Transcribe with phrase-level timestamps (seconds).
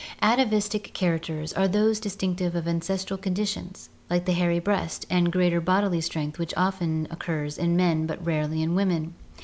[0.23, 5.61] Atavistic characters are those distinctive of ancestral condi tions, like the hairy breast and greater
[5.61, 9.13] bodily strength which often occur in men but rarely in women.